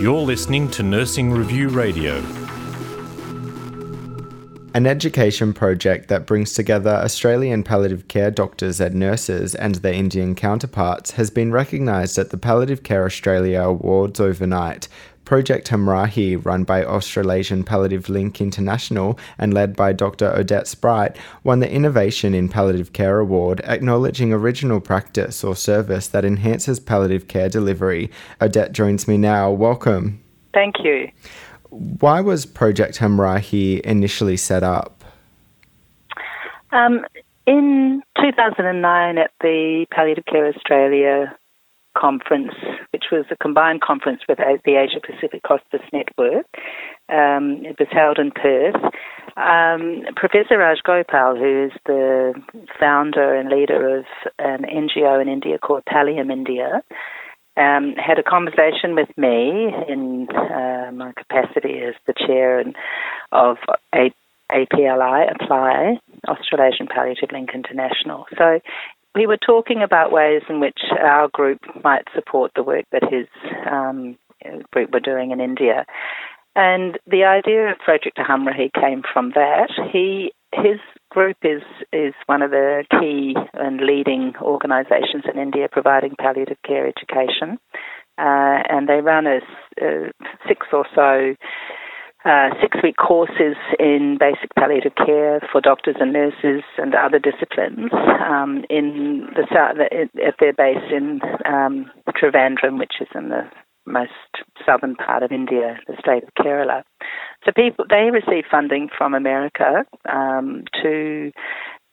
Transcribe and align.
You're 0.00 0.20
listening 0.20 0.70
to 0.72 0.82
Nursing 0.82 1.30
Review 1.30 1.68
Radio. 1.68 2.45
An 4.76 4.86
education 4.86 5.54
project 5.54 6.08
that 6.08 6.26
brings 6.26 6.52
together 6.52 6.90
Australian 6.90 7.62
palliative 7.62 8.08
care 8.08 8.30
doctors 8.30 8.78
and 8.78 8.94
nurses 8.94 9.54
and 9.54 9.76
their 9.76 9.94
Indian 9.94 10.34
counterparts 10.34 11.12
has 11.12 11.30
been 11.30 11.50
recognised 11.50 12.18
at 12.18 12.28
the 12.28 12.36
Palliative 12.36 12.82
Care 12.82 13.06
Australia 13.06 13.62
Awards 13.62 14.20
overnight, 14.20 14.86
Project 15.24 15.70
Hamrahi, 15.70 16.44
run 16.44 16.64
by 16.64 16.84
Australasian 16.84 17.64
Palliative 17.64 18.10
Link 18.10 18.38
International 18.38 19.18
and 19.38 19.54
led 19.54 19.76
by 19.76 19.94
Dr. 19.94 20.26
Odette 20.36 20.66
Spruyt, 20.66 21.16
won 21.42 21.60
the 21.60 21.72
Innovation 21.72 22.34
in 22.34 22.50
Palliative 22.50 22.92
Care 22.92 23.18
Award, 23.18 23.62
acknowledging 23.64 24.30
original 24.30 24.82
practice 24.82 25.42
or 25.42 25.56
service 25.56 26.08
that 26.08 26.26
enhances 26.26 26.80
palliative 26.80 27.28
care 27.28 27.48
delivery. 27.48 28.10
Odette 28.42 28.72
joins 28.72 29.08
me 29.08 29.16
now. 29.16 29.50
Welcome. 29.50 30.22
Thank 30.52 30.84
you. 30.84 31.08
Why 32.00 32.20
was 32.20 32.46
Project 32.46 32.98
Hamrahi 32.98 33.80
initially 33.80 34.36
set 34.36 34.62
up? 34.62 35.04
Um, 36.72 37.04
in 37.46 38.02
2009, 38.20 39.18
at 39.18 39.30
the 39.40 39.86
Palliative 39.90 40.24
Care 40.26 40.48
Australia 40.48 41.36
conference, 41.96 42.52
which 42.92 43.04
was 43.10 43.24
a 43.30 43.36
combined 43.36 43.80
conference 43.80 44.22
with 44.28 44.38
the 44.38 44.76
Asia 44.76 45.00
Pacific 45.00 45.40
Hospice 45.44 45.86
Network. 45.92 46.46
Um, 47.08 47.64
it 47.64 47.78
was 47.78 47.88
held 47.90 48.18
in 48.18 48.30
Perth. 48.30 48.74
Um, 49.36 50.02
Professor 50.14 50.56
Rajagopal, 50.58 51.38
who 51.38 51.66
is 51.66 51.72
the 51.86 52.34
founder 52.80 53.34
and 53.34 53.48
leader 53.48 53.98
of 53.98 54.04
an 54.38 54.64
NGO 54.64 55.20
in 55.20 55.28
India 55.28 55.58
called 55.58 55.84
Pallium 55.88 56.32
India, 56.32 56.82
um, 57.56 57.94
had 57.96 58.18
a 58.18 58.22
conversation 58.22 58.94
with 58.94 59.08
me 59.16 59.72
in 59.88 60.28
uh, 60.30 60.90
my 60.92 61.12
capacity 61.16 61.80
as 61.80 61.94
the 62.06 62.14
chair 62.14 62.64
of 63.32 63.56
a 63.94 64.12
APLI, 64.52 65.34
Apply, 65.34 65.98
Australasian 66.28 66.86
Palliative 66.86 67.32
Link 67.32 67.50
International. 67.52 68.26
So 68.38 68.60
we 69.14 69.26
were 69.26 69.38
talking 69.38 69.82
about 69.82 70.12
ways 70.12 70.42
in 70.48 70.60
which 70.60 70.78
our 71.00 71.28
group 71.28 71.60
might 71.82 72.04
support 72.14 72.52
the 72.54 72.62
work 72.62 72.84
that 72.92 73.02
his 73.10 73.26
um, 73.68 74.16
group 74.70 74.92
were 74.92 75.00
doing 75.00 75.30
in 75.32 75.40
India. 75.40 75.84
And 76.54 76.98
the 77.06 77.24
idea 77.24 77.70
of 77.70 77.78
Project 77.78 78.18
Hamrahi 78.18 78.72
came 78.72 79.02
from 79.12 79.32
that. 79.34 79.70
He 79.92 80.32
his 80.56 80.80
group 81.10 81.36
is 81.42 81.62
is 81.92 82.14
one 82.26 82.42
of 82.42 82.50
the 82.50 82.84
key 82.90 83.34
and 83.54 83.80
leading 83.80 84.34
organisations 84.40 85.24
in 85.32 85.40
India 85.40 85.68
providing 85.70 86.14
palliative 86.18 86.58
care 86.66 86.86
education, 86.86 87.58
uh, 88.18 88.62
and 88.68 88.88
they 88.88 89.00
run 89.00 89.26
a, 89.26 89.40
a 89.80 90.10
six 90.48 90.66
or 90.72 90.86
so 90.94 91.34
uh, 92.26 92.48
six 92.60 92.76
week 92.82 92.96
courses 92.96 93.56
in 93.78 94.18
basic 94.18 94.50
palliative 94.58 94.94
care 94.96 95.40
for 95.52 95.60
doctors 95.60 95.96
and 96.00 96.12
nurses 96.12 96.62
and 96.76 96.94
other 96.94 97.20
disciplines 97.20 97.90
um, 98.28 98.64
in 98.68 99.28
the 99.36 99.46
south, 99.52 99.76
at 99.78 100.34
their 100.40 100.52
base 100.52 100.82
in 100.90 101.20
um, 101.44 101.90
Trivandrum, 102.10 102.78
which 102.78 102.94
is 103.00 103.08
in 103.14 103.28
the 103.28 103.48
most 103.86 104.10
southern 104.66 104.96
part 104.96 105.22
of 105.22 105.30
India, 105.30 105.78
the 105.86 105.94
state 106.00 106.24
of 106.24 106.34
Kerala. 106.34 106.82
So 107.46 107.52
people 107.52 107.84
they 107.88 108.10
receive 108.10 108.44
funding 108.50 108.88
from 108.96 109.14
America 109.14 109.84
um, 110.08 110.64
to 110.82 111.30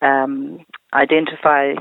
um, 0.01 0.65
identify 0.93 1.75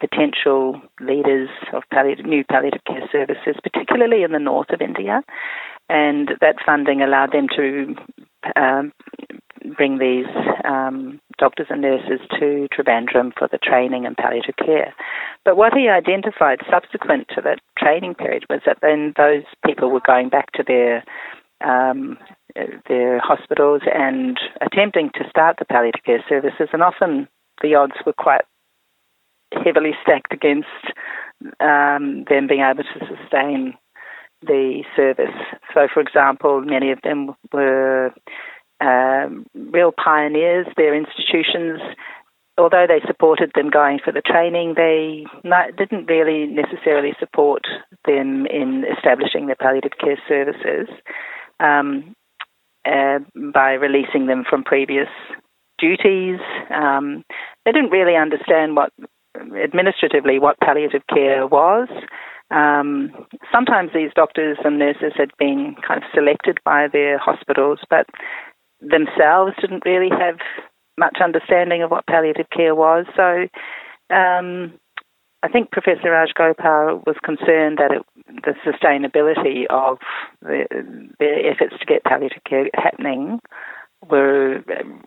potential 0.00 0.80
leaders 1.00 1.48
of 1.72 1.82
palliative, 1.92 2.26
new 2.26 2.42
palliative 2.50 2.82
care 2.86 3.08
services, 3.12 3.54
particularly 3.62 4.22
in 4.24 4.32
the 4.32 4.38
north 4.38 4.70
of 4.70 4.80
India, 4.80 5.22
and 5.88 6.30
that 6.40 6.56
funding 6.64 7.02
allowed 7.02 7.32
them 7.32 7.46
to 7.54 7.94
um, 8.56 8.92
bring 9.76 9.98
these 9.98 10.26
um, 10.64 11.20
doctors 11.38 11.68
and 11.70 11.82
nurses 11.82 12.20
to 12.40 12.66
Trivandrum 12.74 13.32
for 13.38 13.46
the 13.46 13.58
training 13.62 14.04
in 14.04 14.14
palliative 14.14 14.56
care. 14.56 14.92
But 15.44 15.56
what 15.56 15.72
he 15.74 15.88
identified 15.88 16.60
subsequent 16.70 17.28
to 17.34 17.42
that 17.42 17.60
training 17.78 18.14
period 18.14 18.44
was 18.50 18.60
that 18.66 18.78
then 18.82 19.12
those 19.16 19.44
people 19.64 19.90
were 19.90 20.02
going 20.04 20.30
back 20.30 20.50
to 20.52 20.64
their 20.66 21.04
um, 21.64 22.18
their 22.88 23.18
hospitals 23.20 23.82
and 23.92 24.38
attempting 24.60 25.10
to 25.14 25.28
start 25.28 25.56
the 25.58 25.64
palliative 25.64 26.04
care 26.04 26.24
services, 26.28 26.68
and 26.72 26.82
often 26.82 27.28
the 27.62 27.74
odds 27.74 27.94
were 28.04 28.12
quite 28.12 28.42
heavily 29.52 29.92
stacked 30.02 30.32
against 30.32 30.66
um, 31.60 32.24
them 32.28 32.46
being 32.46 32.62
able 32.62 32.84
to 32.84 33.06
sustain 33.06 33.74
the 34.42 34.82
service. 34.96 35.34
So, 35.72 35.88
for 35.92 36.00
example, 36.00 36.60
many 36.62 36.90
of 36.90 37.00
them 37.02 37.34
were 37.52 38.12
um, 38.80 39.46
real 39.54 39.92
pioneers. 39.92 40.66
Their 40.76 40.94
institutions, 40.94 41.80
although 42.58 42.86
they 42.88 43.00
supported 43.06 43.52
them 43.54 43.70
going 43.70 44.00
for 44.04 44.12
the 44.12 44.22
training, 44.22 44.74
they 44.76 45.24
not, 45.44 45.76
didn't 45.76 46.06
really 46.06 46.46
necessarily 46.46 47.12
support 47.20 47.62
them 48.04 48.46
in 48.46 48.84
establishing 48.96 49.46
their 49.46 49.56
palliative 49.56 49.92
care 50.00 50.20
services 50.28 50.88
um, 51.60 52.14
uh, 52.84 53.18
by 53.52 53.72
releasing 53.72 54.26
them 54.26 54.44
from 54.48 54.64
previous 54.64 55.08
duties. 55.78 56.38
Um, 56.70 57.24
they 57.64 57.72
didn't 57.72 57.90
really 57.90 58.16
understand 58.16 58.76
what 58.76 58.92
administratively 59.36 60.38
what 60.38 60.60
palliative 60.60 61.02
care 61.12 61.46
was. 61.46 61.88
Um, 62.50 63.10
sometimes 63.50 63.90
these 63.94 64.10
doctors 64.14 64.58
and 64.64 64.78
nurses 64.78 65.12
had 65.16 65.30
been 65.38 65.74
kind 65.86 66.02
of 66.02 66.08
selected 66.14 66.58
by 66.64 66.86
their 66.92 67.18
hospitals, 67.18 67.80
but 67.88 68.06
themselves 68.80 69.54
didn't 69.60 69.86
really 69.86 70.10
have 70.10 70.36
much 70.98 71.18
understanding 71.24 71.82
of 71.82 71.90
what 71.90 72.06
palliative 72.06 72.50
care 72.54 72.74
was. 72.74 73.06
So 73.16 73.48
um, 74.14 74.74
I 75.42 75.48
think 75.48 75.72
Professor 75.72 76.08
Rajagopal 76.08 77.04
was 77.04 77.16
concerned 77.24 77.78
that 77.78 77.90
it, 77.90 78.02
the 78.44 78.54
sustainability 78.64 79.66
of 79.70 79.98
the, 80.40 80.64
the, 81.18 81.50
efforts 81.50 81.74
to 81.80 81.86
get 81.86 82.04
palliative 82.04 82.44
care 82.48 82.68
happening 82.74 83.40
were 84.08 84.62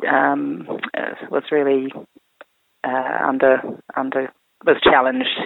um, 0.10 0.68
was 1.32 1.44
really 1.52 1.92
uh, 2.84 3.18
under 3.28 3.62
under 3.96 4.32
was 4.66 4.78
challenged. 4.84 5.40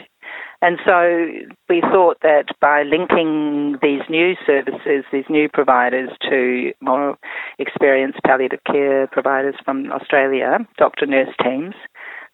And 0.61 0.77
so 0.85 1.27
we 1.69 1.81
thought 1.81 2.17
that 2.21 2.45
by 2.59 2.83
linking 2.83 3.77
these 3.81 4.01
new 4.09 4.33
services, 4.45 5.05
these 5.11 5.23
new 5.29 5.47
providers 5.47 6.09
to 6.29 6.73
more 6.81 7.17
experienced 7.59 8.19
palliative 8.25 8.59
care 8.65 9.07
providers 9.07 9.55
from 9.63 9.89
Australia, 9.91 10.59
doctor 10.77 11.05
nurse 11.05 11.33
teams, 11.41 11.75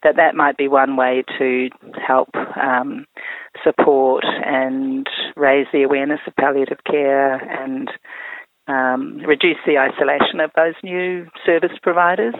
that 0.05 0.15
that 0.15 0.35
might 0.35 0.55
be 0.55 0.67
one 0.67 0.95
way 0.95 1.23
to 1.39 1.69
help 2.07 2.29
um, 2.55 3.05
support 3.63 4.23
and 4.23 5.07
raise 5.35 5.67
the 5.73 5.83
awareness 5.83 6.19
of 6.27 6.35
palliative 6.35 6.83
care 6.89 7.33
and 7.33 7.89
um, 8.67 9.17
reduce 9.27 9.57
the 9.65 9.77
isolation 9.77 10.39
of 10.39 10.51
those 10.55 10.75
new 10.83 11.27
service 11.45 11.77
providers. 11.81 12.35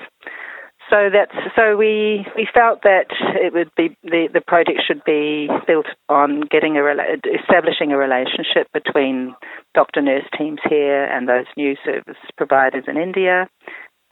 So 0.90 1.10
that's 1.12 1.34
so 1.56 1.76
we 1.76 2.28
we 2.36 2.48
felt 2.54 2.84
that 2.84 3.10
it 3.42 3.54
would 3.54 3.72
be 3.76 3.98
the 4.04 4.30
the 4.32 4.42
project 4.42 4.82
should 4.86 5.04
be 5.04 5.50
built 5.66 5.88
on 6.10 6.42
getting 6.52 6.78
a 6.78 6.84
establishing 7.42 7.92
a 7.92 7.98
relationship 7.98 8.68
between 8.72 9.34
doctor 9.74 10.02
nurse 10.02 10.26
teams 10.38 10.60
here 10.70 11.06
and 11.06 11.28
those 11.28 11.48
new 11.58 11.76
service 11.84 12.22
providers 12.38 12.84
in 12.88 12.98
India. 12.98 13.50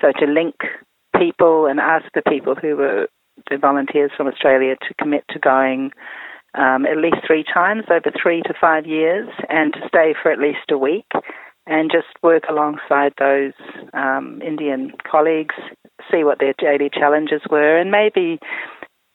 So 0.01 0.11
to 0.19 0.25
link 0.25 0.55
people 1.15 1.67
and 1.67 1.79
ask 1.79 2.05
the 2.15 2.23
people 2.27 2.55
who 2.55 2.75
were 2.75 3.07
the 3.49 3.57
volunteers 3.57 4.11
from 4.15 4.27
Australia 4.27 4.75
to 4.87 4.93
commit 4.95 5.23
to 5.29 5.39
going 5.39 5.91
um, 6.55 6.85
at 6.85 6.97
least 6.97 7.17
three 7.25 7.43
times 7.43 7.83
over 7.89 8.11
three 8.21 8.41
to 8.43 8.53
five 8.59 8.85
years 8.85 9.29
and 9.49 9.73
to 9.73 9.79
stay 9.87 10.13
for 10.21 10.31
at 10.31 10.39
least 10.39 10.71
a 10.71 10.77
week 10.77 11.09
and 11.65 11.91
just 11.91 12.07
work 12.21 12.43
alongside 12.49 13.13
those 13.17 13.53
um, 13.93 14.41
Indian 14.45 14.91
colleagues 15.09 15.55
see 16.11 16.23
what 16.23 16.39
their 16.39 16.53
daily 16.57 16.89
challenges 16.89 17.41
were, 17.49 17.77
and 17.77 17.91
maybe 17.91 18.39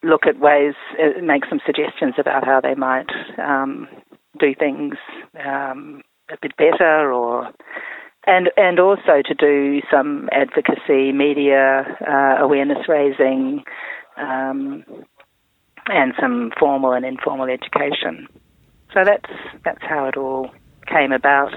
look 0.02 0.26
at 0.26 0.38
ways, 0.38 0.74
uh, 0.98 1.20
make 1.22 1.44
some 1.48 1.60
suggestions 1.66 2.14
about 2.18 2.44
how 2.44 2.60
they 2.60 2.74
might 2.74 3.10
um, 3.38 3.88
do 4.38 4.54
things 4.58 4.94
um, 5.44 6.02
a 6.30 6.36
bit 6.40 6.56
better, 6.56 7.12
or 7.12 7.50
and 8.26 8.50
and 8.56 8.78
also 8.78 9.22
to 9.24 9.34
do 9.34 9.80
some 9.90 10.28
advocacy, 10.32 11.12
media 11.12 11.84
uh, 12.06 12.42
awareness 12.42 12.88
raising, 12.88 13.64
um, 14.18 14.84
and 15.86 16.12
some 16.20 16.52
formal 16.58 16.92
and 16.92 17.04
informal 17.04 17.48
education. 17.48 18.28
So 18.92 19.04
that's 19.04 19.30
that's 19.64 19.82
how 19.82 20.06
it 20.06 20.16
all 20.16 20.50
came 20.86 21.12
about. 21.12 21.52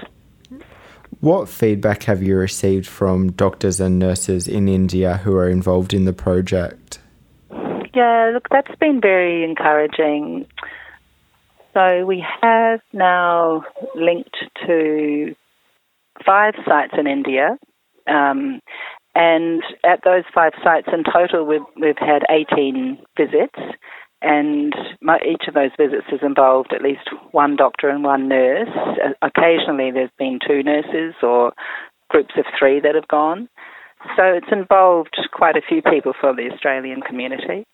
What 1.20 1.48
feedback 1.48 2.04
have 2.04 2.22
you 2.22 2.36
received 2.36 2.86
from 2.86 3.32
doctors 3.32 3.80
and 3.80 3.98
nurses 3.98 4.48
in 4.48 4.68
India 4.68 5.18
who 5.18 5.36
are 5.36 5.48
involved 5.48 5.94
in 5.94 6.04
the 6.04 6.12
project? 6.12 6.98
Yeah, 7.94 8.30
look, 8.32 8.48
that's 8.50 8.74
been 8.80 9.00
very 9.00 9.44
encouraging. 9.44 10.46
So 11.74 12.04
we 12.04 12.24
have 12.42 12.80
now 12.92 13.64
linked 13.94 14.36
to 14.66 15.34
five 16.24 16.54
sites 16.66 16.94
in 16.98 17.06
India. 17.06 17.58
Um, 18.06 18.60
and 19.14 19.62
at 19.84 20.00
those 20.04 20.24
five 20.34 20.52
sites 20.64 20.88
in 20.92 21.04
total, 21.04 21.44
we've, 21.44 21.60
we've 21.80 21.98
had 21.98 22.22
18 22.30 22.98
visits. 23.16 23.58
And 24.22 24.72
my, 25.00 25.18
each 25.18 25.48
of 25.48 25.54
those 25.54 25.72
visits 25.76 26.06
has 26.10 26.20
involved 26.22 26.72
at 26.72 26.82
least 26.82 27.10
one 27.32 27.56
doctor 27.56 27.88
and 27.88 28.04
one 28.04 28.28
nurse. 28.28 28.68
Uh, 28.72 29.10
occasionally, 29.20 29.90
there's 29.90 30.14
been 30.18 30.38
two 30.46 30.62
nurses 30.62 31.14
or 31.22 31.52
groups 32.08 32.34
of 32.38 32.44
three 32.58 32.80
that 32.80 32.94
have 32.94 33.08
gone. 33.08 33.48
So 34.16 34.22
it's 34.24 34.50
involved 34.52 35.16
quite 35.32 35.56
a 35.56 35.62
few 35.68 35.82
people 35.82 36.12
from 36.18 36.36
the 36.36 36.50
Australian 36.52 37.02
community. 37.02 37.66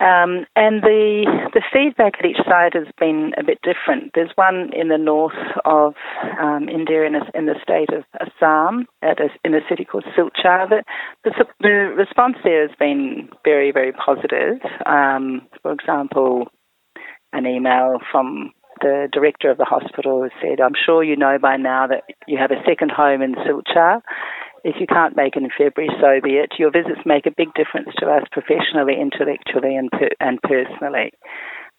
Um, 0.00 0.46
and 0.56 0.82
the 0.82 1.24
the 1.54 1.62
feedback 1.72 2.14
at 2.18 2.26
each 2.26 2.42
site 2.44 2.74
has 2.74 2.88
been 2.98 3.32
a 3.38 3.44
bit 3.44 3.58
different. 3.62 4.10
There's 4.14 4.32
one 4.34 4.70
in 4.74 4.88
the 4.88 4.98
north 4.98 5.38
of 5.64 5.94
um, 6.40 6.68
India, 6.68 7.04
in, 7.04 7.14
a, 7.14 7.20
in 7.34 7.46
the 7.46 7.54
state 7.62 7.90
of 7.90 8.02
Assam, 8.18 8.86
a, 9.02 9.14
in 9.44 9.54
a 9.54 9.60
city 9.68 9.84
called 9.84 10.04
Silchar. 10.16 10.68
The, 10.68 10.82
the, 11.22 11.44
the, 11.60 11.94
response 11.96 12.36
there 12.42 12.66
has 12.66 12.76
been 12.78 13.28
very, 13.44 13.70
very 13.70 13.92
positive. 13.92 14.58
Um, 14.86 15.42
for 15.62 15.72
example, 15.72 16.48
an 17.32 17.46
email 17.46 17.98
from 18.10 18.50
the 18.80 19.08
director 19.12 19.50
of 19.50 19.58
the 19.58 19.64
hospital 19.64 20.28
said, 20.40 20.60
"I'm 20.60 20.74
sure 20.74 21.04
you 21.04 21.16
know 21.16 21.38
by 21.40 21.56
now 21.56 21.86
that 21.86 22.02
you 22.26 22.38
have 22.38 22.50
a 22.50 22.62
second 22.66 22.90
home 22.90 23.22
in 23.22 23.34
Silchar." 23.34 24.00
If 24.64 24.76
you 24.78 24.86
can't 24.86 25.16
make 25.16 25.36
it 25.36 25.42
in 25.42 25.50
February, 25.50 25.90
so 26.00 26.20
be 26.22 26.36
it. 26.36 26.52
Your 26.58 26.70
visits 26.70 27.00
make 27.04 27.26
a 27.26 27.34
big 27.36 27.48
difference 27.54 27.90
to 27.98 28.06
us 28.06 28.22
professionally, 28.30 28.94
intellectually, 29.00 29.76
and 29.76 29.90
per- 29.90 30.16
and 30.20 30.40
personally. 30.42 31.12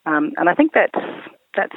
Um, 0.06 0.32
and 0.38 0.50
I 0.50 0.54
think 0.54 0.72
that's 0.74 1.00
that's 1.56 1.76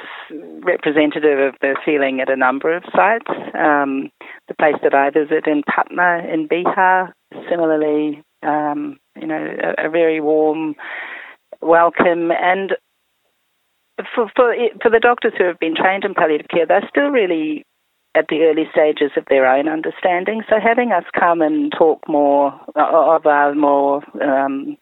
representative 0.63 1.39
of 1.39 1.55
the 1.61 1.77
feeling 1.85 2.19
at 2.19 2.29
a 2.29 2.35
number 2.35 2.75
of 2.75 2.83
sites. 2.95 3.29
Um, 3.57 4.09
the 4.47 4.55
place 4.59 4.75
that 4.83 4.93
I 4.93 5.09
visit 5.11 5.47
in 5.47 5.63
Patna 5.67 6.23
in 6.31 6.47
Bihar, 6.47 7.11
similarly, 7.49 8.23
um, 8.43 8.97
you 9.15 9.27
know, 9.27 9.47
a, 9.77 9.87
a, 9.87 9.89
very 9.89 10.19
warm 10.19 10.75
welcome 11.61 12.31
and. 12.31 12.73
For, 14.13 14.29
for 14.35 14.53
for 14.83 14.91
the 14.91 14.99
doctors 14.99 15.33
who 15.39 15.45
have 15.45 15.57
been 15.57 15.75
trained 15.75 16.03
in 16.03 16.13
palliative 16.13 16.49
care, 16.53 16.67
they're 16.67 16.87
still 16.87 17.09
really 17.09 17.65
at 18.17 18.27
the 18.29 18.43
early 18.43 18.65
stages 18.71 19.11
of 19.15 19.25
their 19.29 19.45
own 19.47 19.67
understanding. 19.67 20.41
So 20.49 20.55
having 20.61 20.91
us 20.91 21.03
come 21.17 21.41
and 21.41 21.71
talk 21.71 21.99
more 22.07 22.47
of 22.75 23.25
our 23.25 23.53
more 23.53 24.03
um, 24.21 24.77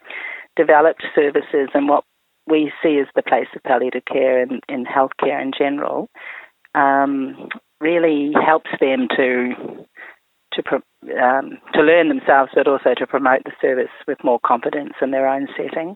developed 0.55 1.03
services 1.13 1.69
and 1.73 1.89
what 1.89 2.03
we 2.47 2.71
see 2.81 2.99
as 2.99 3.07
the 3.15 3.23
place 3.23 3.47
of 3.55 3.63
palliative 3.63 4.05
care 4.05 4.41
in, 4.41 4.61
in 4.69 4.85
healthcare 4.85 5.41
in 5.41 5.51
general 5.57 6.09
um, 6.75 7.49
really 7.81 8.31
helps 8.45 8.69
them 8.79 9.07
to 9.17 9.85
to 10.53 10.75
um, 11.21 11.57
to 11.73 11.81
learn 11.81 12.07
themselves, 12.07 12.51
but 12.55 12.67
also 12.67 12.93
to 12.95 13.05
promote 13.05 13.43
the 13.43 13.51
service 13.61 13.91
with 14.07 14.23
more 14.23 14.39
confidence 14.45 14.93
in 15.01 15.11
their 15.11 15.27
own 15.27 15.47
setting. 15.57 15.95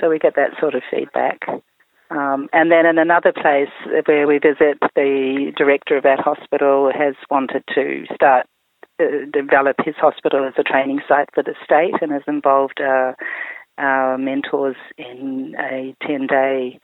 So 0.00 0.08
we 0.08 0.18
get 0.18 0.34
that 0.36 0.58
sort 0.60 0.74
of 0.74 0.82
feedback. 0.90 1.38
Um, 2.14 2.48
and 2.52 2.70
then 2.70 2.84
in 2.84 2.98
another 2.98 3.32
place 3.32 3.72
where 4.06 4.26
we 4.26 4.38
visit, 4.38 4.78
the 4.94 5.52
director 5.56 5.96
of 5.96 6.02
that 6.02 6.20
hospital 6.20 6.90
has 6.94 7.14
wanted 7.30 7.64
to 7.74 8.04
start 8.14 8.46
uh, 9.00 9.24
develop 9.32 9.76
his 9.84 9.94
hospital 9.96 10.46
as 10.46 10.52
a 10.58 10.62
training 10.62 11.00
site 11.08 11.28
for 11.32 11.42
the 11.42 11.54
state 11.64 11.94
and 12.02 12.12
has 12.12 12.22
involved 12.28 12.80
uh, 12.80 13.12
our 13.78 14.18
mentors 14.18 14.76
in 14.98 15.54
a 15.58 15.94
10 16.06 16.26
day 16.26 16.78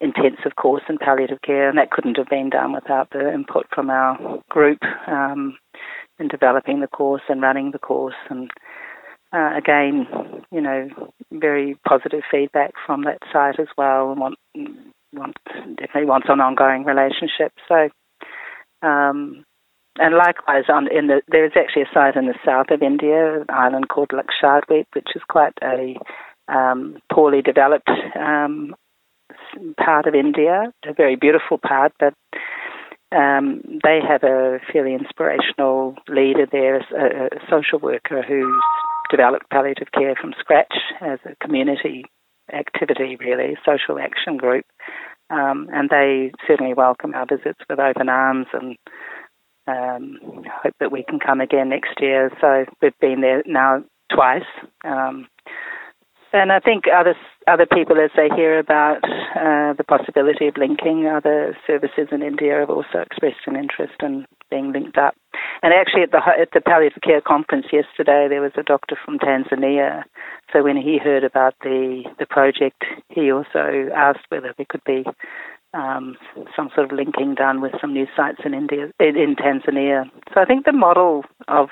intensive 0.00 0.56
course 0.56 0.82
in 0.88 0.98
palliative 0.98 1.42
care, 1.42 1.68
and 1.68 1.76
that 1.76 1.90
couldn't 1.90 2.16
have 2.16 2.28
been 2.28 2.50
done 2.50 2.72
without 2.72 3.10
the 3.10 3.32
input 3.32 3.66
from 3.74 3.90
our 3.90 4.38
group 4.48 4.78
um, 5.06 5.58
in 6.18 6.28
developing 6.28 6.80
the 6.80 6.86
course 6.86 7.22
and 7.28 7.42
running 7.42 7.72
the 7.72 7.78
course. 7.78 8.14
And 8.30 8.50
uh, 9.32 9.50
again, 9.56 10.06
you 10.50 10.60
know, 10.60 10.88
very 11.32 11.76
positive 11.86 12.22
feedback 12.30 12.72
from 12.86 13.04
that 13.04 13.18
site 13.32 13.60
as 13.60 13.68
well, 13.76 14.10
and 14.10 14.20
want, 14.20 14.38
want 15.12 15.36
definitely 15.76 16.06
wants 16.06 16.28
an 16.28 16.40
ongoing 16.40 16.84
relationship. 16.84 17.52
So, 17.68 17.88
um, 18.86 19.44
and 19.98 20.14
likewise, 20.14 20.64
on 20.68 20.88
in 20.90 21.08
the 21.08 21.22
there 21.28 21.44
is 21.44 21.52
actually 21.56 21.82
a 21.82 21.94
site 21.94 22.16
in 22.16 22.26
the 22.26 22.38
south 22.44 22.70
of 22.70 22.82
India, 22.82 23.40
an 23.40 23.46
island 23.48 23.88
called 23.88 24.10
Lakshadweep, 24.10 24.86
which 24.94 25.08
is 25.14 25.22
quite 25.28 25.54
a 25.62 25.96
um, 26.48 26.98
poorly 27.12 27.42
developed 27.42 27.90
um, 28.18 28.74
part 29.76 30.06
of 30.06 30.14
India, 30.14 30.72
a 30.86 30.92
very 30.92 31.16
beautiful 31.16 31.58
part, 31.58 31.92
but 32.00 32.14
um, 33.12 33.62
they 33.82 34.00
have 34.06 34.22
a 34.22 34.58
fairly 34.72 34.94
inspirational 34.94 35.96
leader 36.08 36.46
there, 36.50 36.76
a, 36.76 37.26
a 37.26 37.40
social 37.48 37.78
worker 37.78 38.22
who's 38.22 38.62
developed 39.10 39.50
palliative 39.50 39.92
care 39.92 40.14
from 40.14 40.34
scratch 40.38 40.74
as 41.00 41.18
a 41.24 41.36
community 41.44 42.04
activity, 42.52 43.16
really, 43.16 43.56
social 43.64 43.98
action 43.98 44.36
group. 44.36 44.64
Um, 45.30 45.68
and 45.72 45.88
they 45.88 46.32
certainly 46.46 46.74
welcome 46.74 47.14
our 47.14 47.26
visits 47.26 47.60
with 47.68 47.78
open 47.78 48.08
arms 48.08 48.46
and 48.52 48.76
um, 49.68 50.18
hope 50.62 50.74
that 50.80 50.90
we 50.90 51.04
can 51.04 51.20
come 51.20 51.40
again 51.40 51.68
next 51.68 52.00
year. 52.00 52.30
So 52.40 52.64
we've 52.82 52.98
been 53.00 53.20
there 53.20 53.42
now 53.46 53.84
twice. 54.12 54.42
Um, 54.84 55.28
and 56.32 56.52
I 56.52 56.60
think 56.60 56.84
other 56.86 57.14
other 57.48 57.66
people, 57.66 57.96
as 57.98 58.10
they 58.16 58.28
hear 58.34 58.58
about 58.58 59.02
uh, 59.04 59.72
the 59.74 59.84
possibility 59.86 60.46
of 60.46 60.56
linking 60.56 61.06
other 61.06 61.56
services 61.66 62.08
in 62.12 62.22
India, 62.22 62.58
have 62.60 62.70
also 62.70 62.98
expressed 62.98 63.46
an 63.46 63.56
interest 63.56 63.94
in 64.00 64.26
being 64.50 64.72
linked 64.72 64.98
up. 64.98 65.14
And 65.62 65.72
actually, 65.72 66.02
at 66.02 66.10
the 66.10 66.18
at 66.18 66.50
the 66.52 66.60
palliative 66.60 67.02
care 67.02 67.20
conference 67.20 67.66
yesterday, 67.72 68.26
there 68.28 68.40
was 68.40 68.52
a 68.56 68.62
doctor 68.62 68.96
from 69.04 69.18
Tanzania. 69.18 70.04
So 70.52 70.62
when 70.62 70.76
he 70.76 70.98
heard 70.98 71.24
about 71.24 71.54
the 71.62 72.04
the 72.18 72.26
project, 72.26 72.84
he 73.08 73.30
also 73.30 73.90
asked 73.94 74.26
whether 74.28 74.54
there 74.56 74.66
could 74.68 74.84
be 74.84 75.04
um, 75.74 76.16
some 76.56 76.70
sort 76.74 76.90
of 76.90 76.96
linking 76.96 77.34
done 77.34 77.60
with 77.60 77.72
some 77.80 77.92
new 77.92 78.06
sites 78.16 78.40
in 78.44 78.54
India 78.54 78.90
in, 78.98 79.16
in 79.16 79.36
Tanzania. 79.36 80.10
So 80.34 80.40
I 80.40 80.44
think 80.44 80.64
the 80.64 80.72
model 80.72 81.24
of 81.48 81.68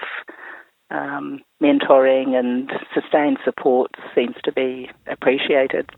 um, 0.91 1.41
mentoring 1.63 2.39
and 2.39 2.71
sustained 2.95 3.39
support 3.45 3.91
seems 4.15 4.37
to 4.45 4.53
be 4.53 4.91
appreciated. 5.07 5.91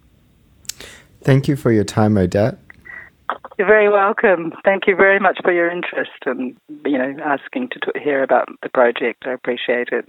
Thank 1.23 1.49
you 1.49 1.57
for 1.57 1.71
your 1.71 1.85
time, 1.85 2.17
Odette. 2.17 2.59
You're 3.61 3.69
very 3.69 3.91
welcome. 3.91 4.55
Thank 4.65 4.87
you 4.87 4.97
very 4.97 5.19
much 5.21 5.41
for 5.45 5.53
your 5.53 5.71
interest 5.71 6.25
and 6.25 6.57
you 6.87 6.97
know 6.97 7.15
asking 7.23 7.69
to 7.73 8.01
hear 8.01 8.23
about 8.23 8.49
the 8.63 8.71
project. 8.71 9.25
I 9.27 9.33
appreciate 9.33 9.89
it. 9.93 10.07